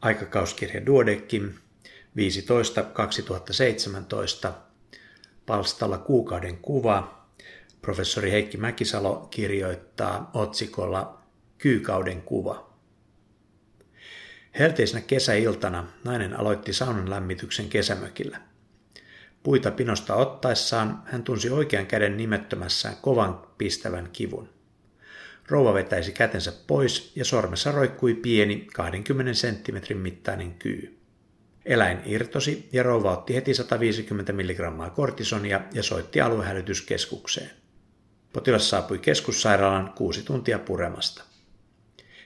aikakauskirja 0.00 0.86
Duodekim 0.86 1.52
15-2017, 4.48 4.52
palstalla 5.46 5.98
kuukauden 5.98 6.56
kuva. 6.56 7.20
Professori 7.82 8.30
Heikki 8.30 8.56
Mäkisalo 8.56 9.28
kirjoittaa 9.30 10.30
otsikolla 10.34 11.18
Kyykauden 11.58 12.22
kuva. 12.22 12.70
Helteisenä 14.58 15.00
kesäiltana 15.00 15.86
nainen 16.04 16.40
aloitti 16.40 16.72
saunan 16.72 17.10
lämmityksen 17.10 17.68
kesämökillä. 17.68 18.40
Puita 19.42 19.70
pinosta 19.70 20.14
ottaessaan 20.14 21.02
hän 21.06 21.22
tunsi 21.22 21.50
oikean 21.50 21.86
käden 21.86 22.16
nimettömässään 22.16 22.96
kovan 23.02 23.42
pistävän 23.58 24.08
kivun. 24.12 24.59
Rouva 25.50 25.74
vetäisi 25.74 26.12
kätensä 26.12 26.52
pois 26.66 27.12
ja 27.16 27.24
sormessa 27.24 27.72
roikkui 27.72 28.14
pieni 28.14 28.66
20 28.74 29.34
senttimetrin 29.34 29.98
mittainen 29.98 30.54
kyy. 30.54 30.98
Eläin 31.64 31.98
irtosi 32.04 32.68
ja 32.72 32.82
rouva 32.82 33.12
otti 33.12 33.34
heti 33.34 33.54
150 33.54 34.32
mg 34.32 34.94
kortisonia 34.94 35.60
ja 35.72 35.82
soitti 35.82 36.20
aluehälytyskeskukseen. 36.20 37.50
Potilas 38.32 38.70
saapui 38.70 38.98
keskussairaalan 38.98 39.92
kuusi 39.92 40.22
tuntia 40.22 40.58
puremasta. 40.58 41.24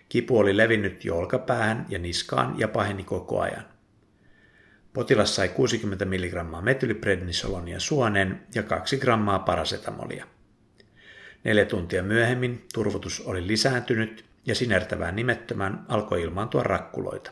Kipu 0.08 0.38
oli 0.38 0.56
levinnyt 0.56 1.04
jo 1.04 1.16
olkapäähän 1.16 1.86
ja 1.88 1.98
niskaan 1.98 2.54
ja 2.58 2.68
paheni 2.68 3.04
koko 3.04 3.40
ajan. 3.40 3.64
Potilas 4.92 5.36
sai 5.36 5.48
60 5.48 6.04
mg 6.04 6.62
metyliprednisolonia 6.62 7.80
suoneen 7.80 8.46
ja 8.54 8.62
2 8.62 8.96
grammaa 8.96 9.38
parasetamolia. 9.38 10.26
Neljä 11.44 11.64
tuntia 11.64 12.02
myöhemmin 12.02 12.64
turvotus 12.74 13.20
oli 13.20 13.46
lisääntynyt 13.46 14.24
ja 14.46 14.54
sinertävään 14.54 15.16
nimettömän 15.16 15.84
alkoi 15.88 16.22
ilmaantua 16.22 16.62
rakkuloita. 16.62 17.30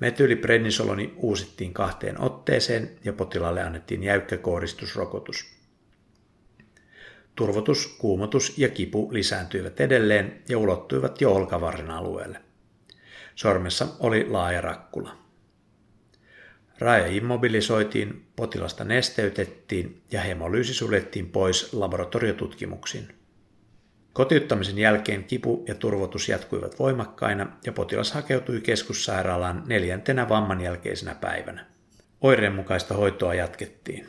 Metyliprednisoloni 0.00 1.14
uusittiin 1.16 1.74
kahteen 1.74 2.20
otteeseen 2.20 2.90
ja 3.04 3.12
potilaalle 3.12 3.62
annettiin 3.62 4.02
jäykkä 4.02 4.36
kohdistusrokotus. 4.36 5.54
Turvotus, 7.36 7.96
kuumotus 7.98 8.58
ja 8.58 8.68
kipu 8.68 9.08
lisääntyivät 9.12 9.80
edelleen 9.80 10.42
ja 10.48 10.58
ulottuivat 10.58 11.20
jo 11.20 11.32
olkavarren 11.32 11.90
alueelle. 11.90 12.40
Sormessa 13.34 13.88
oli 14.00 14.28
laaja 14.28 14.60
rakkula. 14.60 15.23
Raja 16.78 17.06
immobilisoitiin, 17.06 18.26
potilasta 18.36 18.84
nesteytettiin 18.84 20.02
ja 20.10 20.20
hemolyysi 20.20 20.74
suljettiin 20.74 21.30
pois 21.30 21.72
laboratoriotutkimuksiin. 21.72 23.08
Kotiuttamisen 24.12 24.78
jälkeen 24.78 25.24
kipu 25.24 25.64
ja 25.68 25.74
turvotus 25.74 26.28
jatkuivat 26.28 26.78
voimakkaina 26.78 27.46
ja 27.66 27.72
potilas 27.72 28.12
hakeutui 28.12 28.60
keskussairaalaan 28.60 29.62
neljäntenä 29.66 30.28
vamman 30.28 30.60
jälkeisenä 30.60 31.14
päivänä. 31.14 31.66
Oireen 32.20 32.54
mukaista 32.54 32.94
hoitoa 32.94 33.34
jatkettiin. 33.34 34.06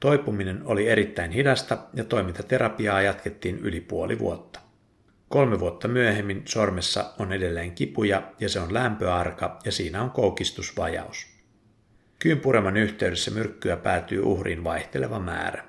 Toipuminen 0.00 0.62
oli 0.64 0.88
erittäin 0.88 1.30
hidasta 1.30 1.78
ja 1.94 2.04
toimintaterapiaa 2.04 3.02
jatkettiin 3.02 3.58
yli 3.58 3.80
puoli 3.80 4.18
vuotta. 4.18 4.60
Kolme 5.28 5.60
vuotta 5.60 5.88
myöhemmin 5.88 6.42
sormessa 6.44 7.12
on 7.18 7.32
edelleen 7.32 7.72
kipuja 7.72 8.22
ja 8.40 8.48
se 8.48 8.60
on 8.60 8.74
lämpöarka 8.74 9.58
ja 9.64 9.72
siinä 9.72 10.02
on 10.02 10.10
koukistusvajaus. 10.10 11.39
Kyynpureman 12.22 12.76
yhteydessä 12.76 13.30
myrkkyä 13.30 13.76
päätyy 13.76 14.22
uhriin 14.22 14.64
vaihteleva 14.64 15.18
määrä. 15.18 15.64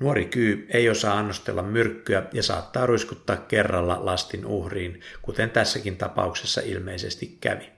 Nuori 0.00 0.24
kyy 0.24 0.66
ei 0.70 0.88
osaa 0.88 1.18
annostella 1.18 1.62
myrkkyä 1.62 2.22
ja 2.32 2.42
saattaa 2.42 2.86
ruiskuttaa 2.86 3.36
kerralla 3.36 4.06
lastin 4.06 4.46
uhriin, 4.46 5.00
kuten 5.22 5.50
tässäkin 5.50 5.96
tapauksessa 5.96 6.60
ilmeisesti 6.64 7.38
kävi. 7.40 7.72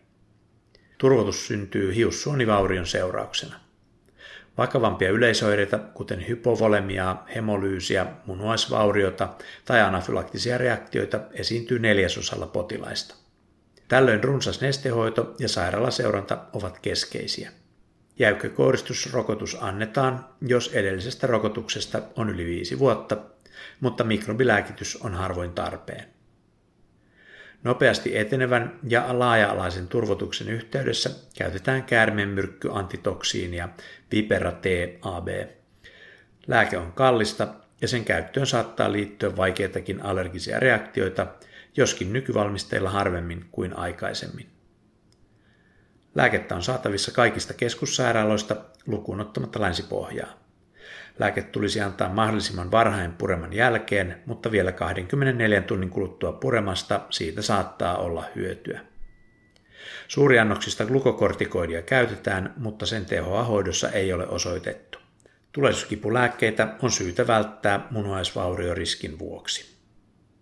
Turvotus 0.98 1.46
syntyy 1.46 1.94
hiussuonivaurion 1.94 2.86
seurauksena. 2.86 3.60
Vakavampia 4.58 5.10
yleisoireita, 5.10 5.78
kuten 5.78 6.28
hypovolemiaa, 6.28 7.26
hemolyysiä, 7.34 8.06
munuaisvauriota 8.26 9.28
tai 9.64 9.80
anafylaktisia 9.80 10.58
reaktioita, 10.58 11.20
esiintyy 11.32 11.78
neljäsosalla 11.78 12.46
potilaista. 12.46 13.14
Tällöin 13.88 14.24
runsas 14.24 14.60
nestehoito 14.60 15.34
ja 15.38 15.48
sairaalaseuranta 15.48 16.38
ovat 16.52 16.78
keskeisiä. 16.78 17.50
Jäykkä 18.18 18.48
kouristusrokotus 18.48 19.56
annetaan, 19.60 20.28
jos 20.40 20.72
edellisestä 20.72 21.26
rokotuksesta 21.26 22.02
on 22.16 22.30
yli 22.30 22.44
viisi 22.44 22.78
vuotta, 22.78 23.16
mutta 23.80 24.04
mikrobilääkitys 24.04 24.96
on 24.96 25.14
harvoin 25.14 25.52
tarpeen. 25.52 26.04
Nopeasti 27.64 28.18
etenevän 28.18 28.78
ja 28.88 29.18
laaja-alaisen 29.18 29.88
turvotuksen 29.88 30.48
yhteydessä 30.48 31.10
käytetään 31.38 31.82
käärmeenmyrkkyantitoksiinia 31.82 33.68
Vipera 34.12 34.52
TAB. 34.52 35.28
Lääke 36.46 36.78
on 36.78 36.92
kallista 36.92 37.48
ja 37.80 37.88
sen 37.88 38.04
käyttöön 38.04 38.46
saattaa 38.46 38.92
liittyä 38.92 39.36
vaikeitakin 39.36 40.02
allergisia 40.02 40.60
reaktioita, 40.60 41.26
joskin 41.76 42.12
nykyvalmisteilla 42.12 42.90
harvemmin 42.90 43.44
kuin 43.50 43.76
aikaisemmin. 43.76 44.57
Lääkettä 46.18 46.54
on 46.54 46.62
saatavissa 46.62 47.12
kaikista 47.12 47.54
keskussairaaloista 47.54 48.56
lukuun 48.86 49.20
ottamatta 49.20 49.60
länsipohjaa. 49.60 50.32
Lääke 51.18 51.42
tulisi 51.42 51.80
antaa 51.80 52.08
mahdollisimman 52.08 52.70
varhain 52.70 53.12
pureman 53.12 53.52
jälkeen, 53.52 54.22
mutta 54.26 54.50
vielä 54.50 54.72
24 54.72 55.60
tunnin 55.60 55.90
kuluttua 55.90 56.32
puremasta 56.32 57.00
siitä 57.10 57.42
saattaa 57.42 57.96
olla 57.96 58.24
hyötyä. 58.36 58.80
Suuriannoksista 60.08 60.86
glukokortikoidia 60.86 61.82
käytetään, 61.82 62.54
mutta 62.56 62.86
sen 62.86 63.06
tehoa 63.06 63.44
hoidossa 63.44 63.90
ei 63.90 64.12
ole 64.12 64.28
osoitettu. 64.28 64.98
Tulehduskipulääkkeitä 65.52 66.74
on 66.82 66.90
syytä 66.90 67.26
välttää 67.26 67.86
munuaisvaurioriskin 67.90 69.18
vuoksi. 69.18 69.77